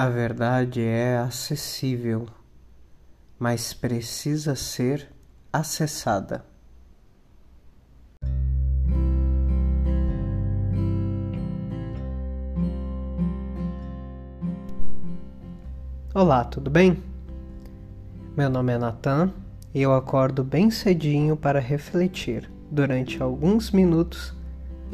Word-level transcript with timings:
A 0.00 0.08
verdade 0.08 0.80
é 0.80 1.18
acessível, 1.18 2.28
mas 3.36 3.74
precisa 3.74 4.54
ser 4.54 5.08
acessada. 5.52 6.44
Olá, 16.14 16.44
tudo 16.44 16.70
bem? 16.70 17.02
Meu 18.36 18.48
nome 18.48 18.72
é 18.72 18.78
Natan 18.78 19.32
e 19.74 19.82
eu 19.82 19.92
acordo 19.92 20.44
bem 20.44 20.70
cedinho 20.70 21.36
para 21.36 21.58
refletir 21.58 22.48
durante 22.70 23.20
alguns 23.20 23.72
minutos 23.72 24.32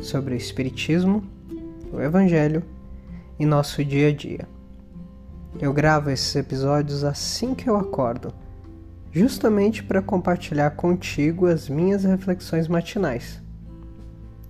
sobre 0.01 0.33
o 0.33 0.37
Espiritismo, 0.39 1.23
o 1.93 2.01
Evangelho 2.01 2.65
e 3.39 3.45
nosso 3.45 3.85
dia 3.85 4.09
a 4.09 4.13
dia. 4.15 4.54
Eu 5.61 5.73
gravo 5.73 6.11
esses 6.11 6.35
episódios 6.35 7.05
assim 7.05 7.55
que 7.55 7.71
eu 7.71 7.77
acordo, 7.77 8.35
justamente 9.13 9.85
para 9.85 10.03
compartilhar 10.03 10.73
contigo 10.73 11.47
as 11.47 11.69
minhas 11.69 12.03
reflexões 12.03 12.67
matinais. 12.67 13.41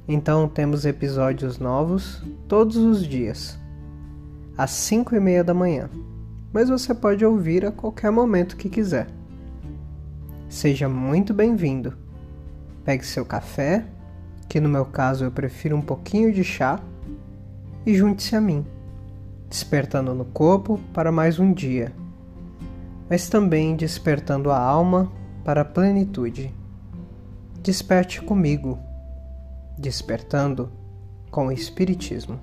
Então 0.08 0.48
temos 0.48 0.86
episódios 0.86 1.58
novos 1.58 2.22
todos 2.48 2.76
os 2.76 3.06
dias, 3.06 3.58
às 4.56 4.70
5 4.70 5.14
e 5.14 5.20
meia 5.20 5.44
da 5.44 5.52
manhã, 5.52 5.90
mas 6.50 6.70
você 6.70 6.94
pode 6.94 7.22
ouvir 7.22 7.66
a 7.66 7.70
qualquer 7.70 8.10
momento 8.10 8.56
que 8.56 8.70
quiser. 8.70 9.06
Seja 10.48 10.88
muito 10.88 11.34
bem-vindo. 11.34 11.92
Pegue 12.82 13.04
seu 13.04 13.26
café, 13.26 13.84
que 14.48 14.58
no 14.58 14.70
meu 14.70 14.86
caso 14.86 15.26
eu 15.26 15.30
prefiro 15.30 15.76
um 15.76 15.82
pouquinho 15.82 16.32
de 16.32 16.42
chá, 16.42 16.80
e 17.84 17.94
junte-se 17.94 18.34
a 18.34 18.40
mim 18.40 18.64
despertando 19.48 20.14
no 20.14 20.24
corpo 20.24 20.78
para 20.92 21.12
mais 21.12 21.38
um 21.38 21.52
dia, 21.52 21.92
mas 23.08 23.28
também 23.28 23.76
despertando 23.76 24.50
a 24.50 24.58
alma 24.58 25.10
para 25.44 25.60
a 25.60 25.64
plenitude. 25.64 26.54
Desperte 27.62 28.20
comigo, 28.20 28.78
despertando 29.78 30.70
com 31.30 31.46
o 31.46 31.52
Espiritismo. 31.52 32.40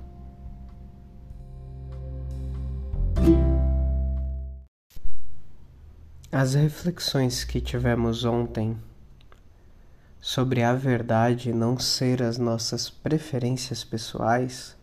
As 6.30 6.54
reflexões 6.54 7.44
que 7.44 7.60
tivemos 7.60 8.24
ontem 8.24 8.76
sobre 10.18 10.62
a 10.62 10.72
verdade 10.72 11.52
não 11.52 11.78
ser 11.78 12.22
as 12.22 12.38
nossas 12.38 12.88
preferências 12.88 13.84
pessoais 13.84 14.76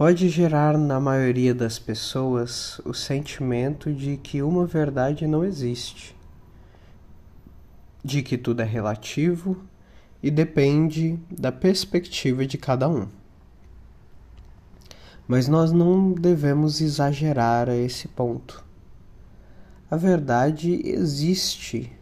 pode 0.00 0.30
gerar 0.30 0.78
na 0.78 0.98
maioria 0.98 1.54
das 1.54 1.78
pessoas 1.78 2.80
o 2.86 2.94
sentimento 2.94 3.92
de 3.92 4.16
que 4.16 4.40
uma 4.40 4.64
verdade 4.64 5.26
não 5.26 5.44
existe, 5.44 6.16
de 8.02 8.22
que 8.22 8.38
tudo 8.38 8.62
é 8.62 8.64
relativo 8.64 9.62
e 10.22 10.30
depende 10.30 11.18
da 11.30 11.52
perspectiva 11.52 12.46
de 12.46 12.56
cada 12.56 12.88
um. 12.88 13.08
Mas 15.28 15.46
nós 15.46 15.70
não 15.70 16.12
devemos 16.12 16.80
exagerar 16.80 17.68
a 17.68 17.76
esse 17.76 18.08
ponto. 18.08 18.64
A 19.90 19.98
verdade 19.98 20.80
existe. 20.82 21.92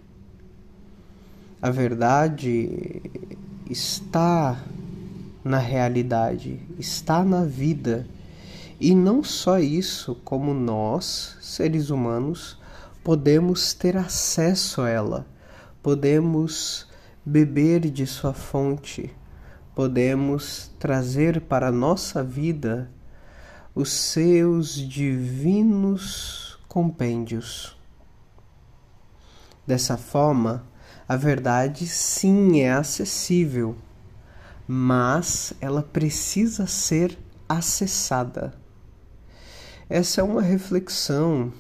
A 1.60 1.68
verdade 1.68 3.02
está 3.68 4.56
na 5.48 5.58
realidade, 5.58 6.60
está 6.78 7.24
na 7.24 7.42
vida. 7.42 8.06
E 8.78 8.94
não 8.94 9.24
só 9.24 9.58
isso, 9.58 10.14
como 10.16 10.52
nós, 10.52 11.38
seres 11.40 11.88
humanos, 11.88 12.60
podemos 13.02 13.72
ter 13.72 13.96
acesso 13.96 14.82
a 14.82 14.90
ela, 14.90 15.26
podemos 15.82 16.86
beber 17.24 17.80
de 17.90 18.06
sua 18.06 18.34
fonte, 18.34 19.10
podemos 19.74 20.70
trazer 20.78 21.40
para 21.40 21.68
a 21.68 21.72
nossa 21.72 22.22
vida 22.22 22.90
os 23.74 23.90
seus 23.90 24.74
divinos 24.74 26.58
compêndios. 26.68 27.74
Dessa 29.66 29.96
forma, 29.96 30.62
a 31.08 31.16
verdade 31.16 31.86
sim 31.86 32.60
é 32.60 32.70
acessível 32.70 33.74
mas 34.68 35.54
ela 35.62 35.82
precisa 35.82 36.66
ser 36.66 37.18
acessada. 37.48 38.52
Essa 39.88 40.20
é 40.20 40.24
uma 40.24 40.42
reflexão 40.42 41.50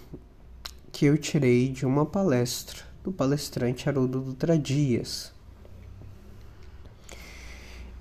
que 0.92 1.06
eu 1.06 1.16
tirei 1.16 1.70
de 1.70 1.86
uma 1.86 2.04
palestra 2.04 2.82
do 3.02 3.10
palestrante 3.10 3.88
Haroldo 3.88 4.20
Dutra 4.20 4.58
Dias. 4.58 5.32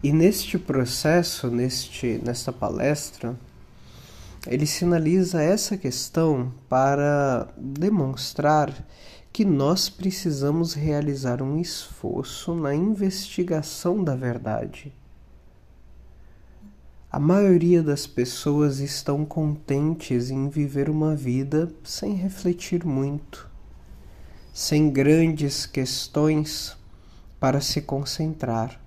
E 0.04 0.12
neste 0.12 0.60
processo, 0.60 1.48
neste, 1.48 2.20
nesta 2.24 2.52
palestra, 2.52 3.40
ele 4.46 4.66
sinaliza 4.66 5.42
essa 5.42 5.78
questão 5.78 6.54
para 6.68 7.48
demonstrar 7.58 8.74
que 9.38 9.46
nós 9.46 9.88
precisamos 9.88 10.74
realizar 10.74 11.44
um 11.44 11.62
esforço 11.62 12.56
na 12.56 12.74
investigação 12.74 14.04
da 14.04 14.16
verdade. 14.16 14.92
A 17.12 17.20
maioria 17.20 17.84
das 17.84 18.08
pessoas 18.08 18.80
estão 18.80 19.24
contentes 19.24 20.32
em 20.32 20.50
viver 20.50 20.90
uma 20.90 21.16
vida 21.16 21.72
sem 21.84 22.16
refletir 22.16 22.84
muito, 22.84 23.48
sem 24.52 24.90
grandes 24.90 25.68
questões 25.68 26.76
para 27.40 27.62
se 27.62 27.80
concentrar, 27.80 28.82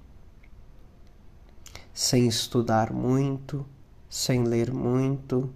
sem 1.94 2.27
estudar 2.27 2.93
muito, 2.93 3.65
sem 4.09 4.43
ler 4.43 4.72
muito, 4.72 5.49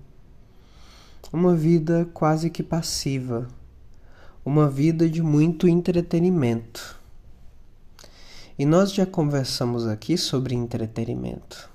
uma 1.32 1.56
vida 1.56 2.08
quase 2.14 2.48
que 2.48 2.62
passiva 2.62 3.48
uma 4.44 4.68
vida 4.68 5.08
de 5.08 5.22
muito 5.22 5.66
entretenimento. 5.66 7.00
E 8.58 8.66
nós 8.66 8.92
já 8.92 9.06
conversamos 9.06 9.86
aqui 9.86 10.18
sobre 10.18 10.54
entretenimento. 10.54 11.70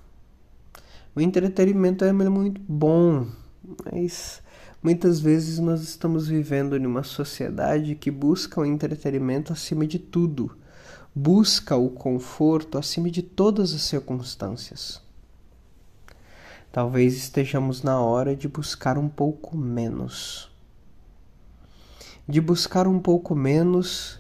O 1.16 1.20
entretenimento 1.20 2.06
é 2.06 2.14
muito 2.14 2.62
bom, 2.68 3.28
mas 3.92 4.42
muitas 4.84 5.20
vezes 5.20 5.58
nós 5.58 5.82
estamos 5.82 6.28
vivendo 6.28 6.78
em 6.78 6.86
uma 6.86 7.02
sociedade 7.02 7.96
que 7.96 8.12
busca 8.12 8.62
o 8.62 8.66
entretenimento 8.66 9.52
acima 9.52 9.88
de 9.88 9.98
tudo, 9.98 10.56
busca 11.14 11.76
o 11.76 11.90
conforto 11.90 12.78
acima 12.78 13.10
de 13.10 13.24
todas 13.24 13.74
as 13.74 13.82
circunstâncias. 13.82 15.02
Talvez 16.72 17.16
estejamos 17.16 17.82
na 17.82 18.00
hora 18.00 18.36
de 18.36 18.48
buscar 18.48 18.96
um 18.96 19.10
pouco 19.10 19.58
menos 19.58 20.49
de 22.30 22.40
buscar 22.40 22.88
um 22.88 23.00
pouco 23.00 23.34
menos 23.34 24.20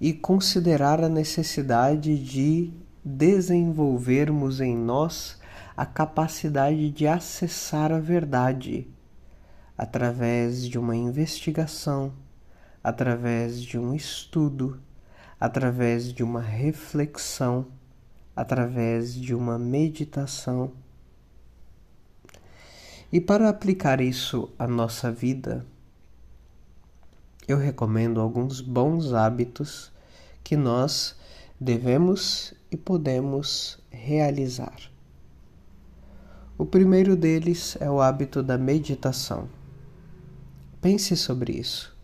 e 0.00 0.12
considerar 0.12 1.02
a 1.02 1.08
necessidade 1.08 2.16
de 2.16 2.72
desenvolvermos 3.04 4.60
em 4.60 4.76
nós 4.76 5.40
a 5.76 5.84
capacidade 5.84 6.88
de 6.92 7.08
acessar 7.08 7.90
a 7.90 7.98
verdade 7.98 8.86
através 9.76 10.68
de 10.68 10.78
uma 10.78 10.94
investigação, 10.94 12.12
através 12.82 13.60
de 13.60 13.76
um 13.76 13.92
estudo, 13.92 14.80
através 15.40 16.12
de 16.12 16.22
uma 16.22 16.40
reflexão, 16.40 17.66
através 18.36 19.12
de 19.12 19.34
uma 19.34 19.58
meditação. 19.58 20.70
E 23.12 23.20
para 23.20 23.48
aplicar 23.48 24.00
isso 24.00 24.48
à 24.56 24.68
nossa 24.68 25.10
vida, 25.10 25.66
eu 27.48 27.56
recomendo 27.56 28.20
alguns 28.20 28.60
bons 28.60 29.14
hábitos 29.14 29.90
que 30.44 30.54
nós 30.54 31.16
devemos 31.58 32.52
e 32.70 32.76
podemos 32.76 33.78
realizar. 33.90 34.76
O 36.58 36.66
primeiro 36.66 37.16
deles 37.16 37.74
é 37.80 37.90
o 37.90 38.02
hábito 38.02 38.42
da 38.42 38.58
meditação. 38.58 39.48
Pense 40.82 41.16
sobre 41.16 41.54
isso. 41.54 41.96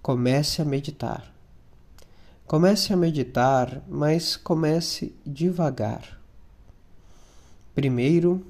Comece 0.00 0.62
a 0.62 0.64
meditar. 0.64 1.30
Comece 2.46 2.92
a 2.92 2.96
meditar, 2.96 3.82
mas 3.86 4.34
comece 4.34 5.14
devagar. 5.26 6.18
Primeiro, 7.74 8.46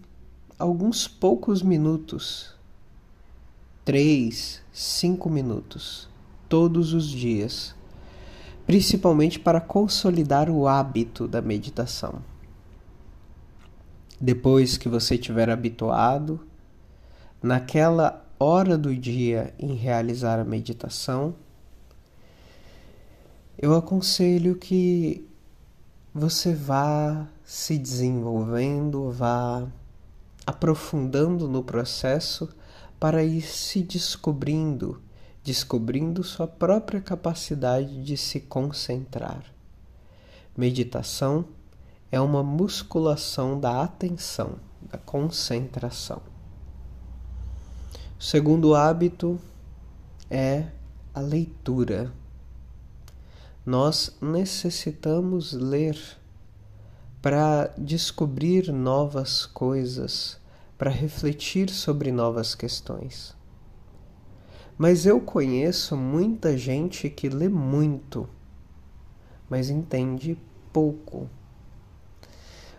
alguns 0.59 1.09
poucos 1.09 1.61
minutos 1.61 2.54
três, 3.85 4.63
cinco 4.73 5.29
minutos 5.29 6.09
todos 6.49 6.95
os 6.95 7.07
dias, 7.07 7.75
principalmente 8.67 9.39
para 9.39 9.61
consolidar 9.61 10.49
o 10.49 10.67
hábito 10.67 11.29
da 11.29 11.43
meditação. 11.43 12.23
Depois 14.21 14.79
que 14.79 14.89
você 14.89 15.17
estiver 15.17 15.51
habituado, 15.51 16.41
naquela 17.43 18.25
hora 18.39 18.79
do 18.79 18.95
dia 18.97 19.53
em 19.59 19.75
realizar 19.75 20.39
a 20.39 20.45
meditação, 20.45 21.35
eu 23.59 23.75
aconselho 23.75 24.57
que 24.57 25.29
você 26.13 26.55
vá 26.55 27.27
se 27.45 27.77
desenvolvendo, 27.77 29.11
vá 29.11 29.67
aprofundando 30.47 31.49
no 31.49 31.63
processo 31.63 32.49
para 33.05 33.23
ir 33.23 33.43
se 33.43 33.83
descobrindo, 33.83 34.99
descobrindo 35.43 36.25
sua 36.25 36.49
própria 36.49 37.03
capacidade 37.03 38.03
de 38.03 38.17
se 38.17 38.41
concentrar. 38.41 39.45
Meditação 40.57 41.45
é 42.11 42.19
uma 42.19 42.43
musculação 42.43 43.61
da 43.61 43.83
atenção, 43.83 44.55
da 44.91 44.97
concentração. 44.97 46.23
O 48.19 48.23
segundo 48.23 48.75
hábito 48.75 49.39
é 50.31 50.69
a 51.13 51.21
leitura. 51.21 52.11
Nós 53.67 54.17
necessitamos 54.19 55.53
ler 55.53 56.01
para 57.21 57.67
descobrir 57.77 58.73
novas 58.73 59.45
coisas, 59.45 60.41
para 60.77 60.91
refletir 60.91 61.71
sobre 61.71 62.11
novas 62.11 62.55
questões. 62.55 63.35
Mas 64.77 65.07
eu 65.07 65.21
conheço 65.21 65.97
muita 65.97 66.59
gente 66.59 67.09
que 67.09 67.29
lê 67.29 67.49
muito, 67.49 68.29
mas 69.49 69.71
entende 69.71 70.37
pouco. 70.73 71.31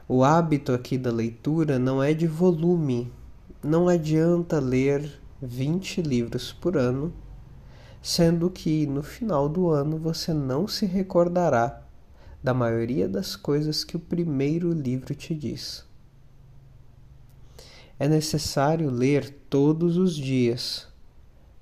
O 0.07 0.23
hábito 0.23 0.73
aqui 0.73 0.97
da 0.97 1.11
leitura 1.11 1.79
não 1.79 2.03
é 2.03 2.13
de 2.13 2.27
volume, 2.27 3.11
não 3.63 3.87
adianta 3.87 4.59
ler 4.59 5.19
20 5.41 6.01
livros 6.01 6.51
por 6.51 6.77
ano, 6.77 7.13
sendo 8.01 8.49
que 8.49 8.85
no 8.85 9.01
final 9.01 9.49
do 9.49 9.69
ano 9.69 9.97
você 9.97 10.33
não 10.33 10.67
se 10.67 10.85
recordará 10.85 11.81
da 12.43 12.53
maioria 12.53 13.09
das 13.09 13.35
coisas 13.35 13.83
que 13.83 13.95
o 13.95 13.99
primeiro 13.99 14.71
livro 14.71 15.15
te 15.15 15.33
diz. 15.33 15.83
É 17.97 18.07
necessário 18.07 18.89
ler 18.89 19.29
todos 19.49 19.97
os 19.97 20.15
dias, 20.15 20.87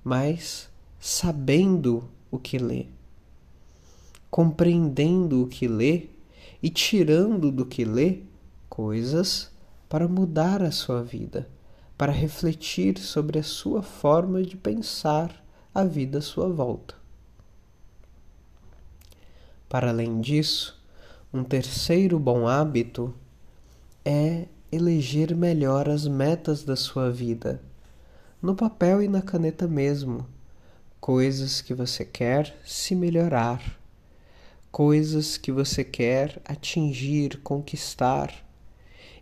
mas 0.03 0.69
sabendo 0.99 2.09
o 2.31 2.39
que 2.39 2.57
lê, 2.57 2.87
compreendendo 4.31 5.43
o 5.43 5.47
que 5.47 5.67
lê 5.67 6.07
e 6.61 6.69
tirando 6.69 7.51
do 7.51 7.65
que 7.65 7.85
lê 7.85 8.21
coisas 8.67 9.51
para 9.87 10.07
mudar 10.07 10.63
a 10.63 10.71
sua 10.71 11.03
vida, 11.03 11.47
para 11.95 12.11
refletir 12.11 12.97
sobre 12.97 13.37
a 13.37 13.43
sua 13.43 13.83
forma 13.83 14.41
de 14.41 14.57
pensar 14.57 15.45
a 15.75 15.83
vida 15.83 16.17
à 16.17 16.21
sua 16.21 16.49
volta. 16.49 16.95
Para 19.69 19.89
além 19.89 20.19
disso, 20.21 20.81
um 21.31 21.43
terceiro 21.43 22.17
bom 22.17 22.47
hábito 22.47 23.13
é 24.03 24.45
eleger 24.73 25.35
melhor 25.35 25.87
as 25.87 26.07
metas 26.07 26.63
da 26.63 26.75
sua 26.75 27.11
vida, 27.11 27.61
no 28.41 28.55
papel 28.55 29.01
e 29.03 29.07
na 29.07 29.21
caneta 29.21 29.67
mesmo, 29.67 30.27
coisas 30.99 31.61
que 31.61 31.73
você 31.73 32.03
quer 32.03 32.55
se 32.65 32.95
melhorar, 32.95 33.79
coisas 34.71 35.37
que 35.37 35.51
você 35.51 35.83
quer 35.83 36.41
atingir, 36.45 37.39
conquistar, 37.43 38.33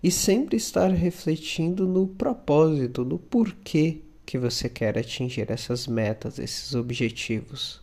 e 0.02 0.10
sempre 0.10 0.58
estar 0.58 0.90
refletindo 0.90 1.88
no 1.88 2.08
propósito, 2.08 3.04
no 3.04 3.20
porquê 3.20 4.02
que 4.26 4.38
você 4.38 4.70
quer 4.70 4.98
atingir 4.98 5.52
essas 5.52 5.86
metas, 5.86 6.40
esses 6.40 6.74
objetivos 6.74 7.82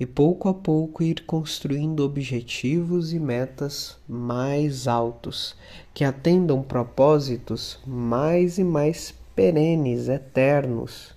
e 0.00 0.06
pouco 0.06 0.48
a 0.48 0.54
pouco 0.54 1.02
ir 1.02 1.24
construindo 1.24 2.04
objetivos 2.04 3.12
e 3.12 3.18
metas 3.18 3.98
mais 4.08 4.86
altos, 4.86 5.56
que 5.92 6.04
atendam 6.04 6.62
propósitos 6.62 7.80
mais 7.84 8.58
e 8.58 8.64
mais 8.64 9.12
perenes, 9.34 10.08
eternos, 10.08 11.14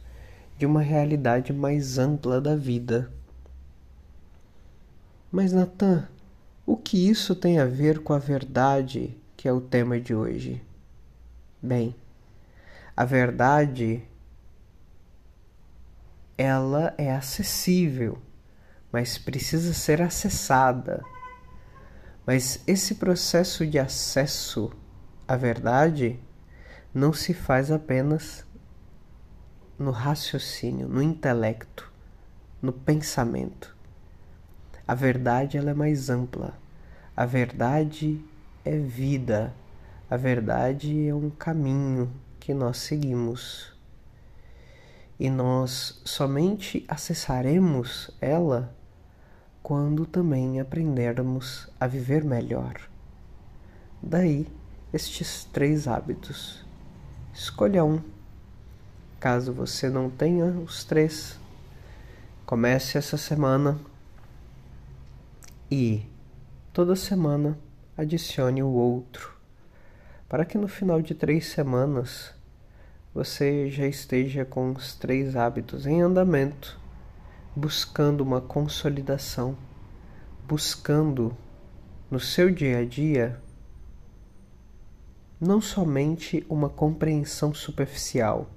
de 0.58 0.66
uma 0.66 0.82
realidade 0.82 1.54
mais 1.54 2.00
ampla 2.00 2.42
da 2.42 2.56
vida. 2.56 3.12
Mas, 5.32 5.54
Natan, 5.54 6.08
o 6.66 6.76
que 6.76 7.08
isso 7.10 7.36
tem 7.36 7.60
a 7.60 7.66
ver 7.66 8.00
com 8.00 8.14
a 8.14 8.20
verdade 8.20 9.16
que 9.38 9.48
é 9.48 9.54
o 9.54 9.62
tema 9.62 10.00
de 10.00 10.14
hoje? 10.14 10.62
Bem, 11.62 11.96
a 12.98 13.06
verdade 13.06 14.04
ela 16.38 16.94
é 16.98 17.12
acessível 17.12 18.18
mas 18.92 19.18
precisa 19.18 19.74
ser 19.74 20.02
acessada. 20.02 21.04
Mas 22.26 22.62
esse 22.68 22.96
processo 22.96 23.66
de 23.66 23.80
acesso 23.80 24.72
à 25.28 25.36
verdade 25.36 26.20
não 26.94 27.14
se 27.14 27.34
faz 27.34 27.72
apenas 27.72 28.46
no 29.80 29.92
raciocínio, 29.92 30.88
no 30.88 31.02
intelecto, 31.02 31.92
no 32.62 32.72
pensamento. 32.74 33.76
A 34.88 34.94
verdade 34.94 35.58
ela 35.58 35.72
é 35.72 35.74
mais 35.74 36.10
ampla. 36.10 36.54
A 37.16 37.26
verdade 37.26 38.24
é 38.64 38.78
vida. 38.78 39.54
A 40.10 40.18
verdade 40.18 41.08
é 41.08 41.16
um 41.16 41.30
caminho 41.30 42.12
que 42.40 42.54
nós 42.54 42.78
seguimos. 42.78 43.74
E 45.18 45.30
nós 45.30 46.02
somente 46.04 46.86
acessaremos 46.88 48.12
ela 48.20 48.76
quando 49.62 50.06
também 50.06 50.60
aprendermos 50.60 51.70
a 51.80 51.88
viver 51.88 52.24
melhor. 52.24 52.76
Daí 54.02 54.48
estes 54.94 55.46
três 55.46 55.88
hábitos. 55.88 56.66
Escolha 57.34 57.84
um. 57.84 58.02
Caso 59.20 59.54
você 59.54 59.90
não 59.90 60.10
tenha 60.10 60.46
os 60.46 60.84
três, 60.84 61.40
comece 62.44 62.98
essa 62.98 63.18
semana 63.18 63.80
e 65.70 66.04
toda 66.74 66.96
semana 66.96 67.58
adicione 67.96 68.64
o 68.64 68.68
outro, 68.68 69.38
para 70.28 70.44
que 70.44 70.58
no 70.58 70.68
final 70.68 71.04
de 71.04 71.14
três 71.14 71.46
semanas 71.50 72.34
você 73.14 73.70
já 73.70 73.86
esteja 73.86 74.44
com 74.44 74.72
os 74.72 74.96
três 74.96 75.36
hábitos 75.36 75.86
em 75.86 76.02
andamento 76.02 76.81
buscando 77.56 78.22
uma 78.22 78.40
consolidação, 78.40 79.58
buscando 80.48 81.36
no 82.10 82.20
seu 82.20 82.50
dia 82.50 82.80
a 82.80 82.86
dia 82.86 83.42
não 85.40 85.60
somente 85.60 86.46
uma 86.48 86.70
compreensão 86.70 87.54
superficial, 87.54 88.50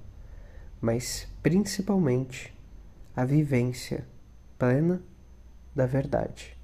mas 0.79 1.27
principalmente 1.41 2.53
a 3.15 3.25
vivência 3.25 4.07
plena 4.57 5.01
da 5.73 5.87
verdade. 5.87 6.54